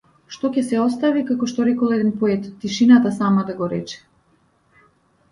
Што 0.35 0.49
ќе 0.59 0.61
се 0.67 0.77
остави 0.83 1.19
како 1.25 1.49
што 1.51 1.65
рекол 1.67 1.91
еден 1.97 2.09
поет 2.23 2.47
тишината 2.63 3.11
сама 3.19 3.43
да 3.51 3.55
го 3.61 3.69
рече. 3.75 4.01